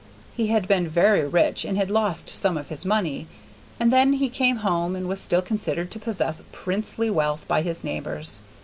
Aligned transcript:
He 0.35 0.47
had 0.47 0.67
been 0.67 0.87
very 0.87 1.27
rich 1.27 1.63
and 1.63 1.77
had 1.77 1.91
lost 1.91 2.27
some 2.27 2.57
of 2.57 2.69
his 2.69 2.87
money, 2.87 3.27
and 3.79 3.93
then 3.93 4.13
he 4.13 4.29
came 4.29 4.55
home 4.65 4.95
and 4.95 5.07
was 5.07 5.21
still 5.21 5.43
considered 5.43 5.91
to 5.91 5.99
possess 5.99 6.41
princely 6.51 7.11
wealth 7.11 7.47
by 7.47 7.61
his 7.61 7.83
neighbors. 7.83 8.39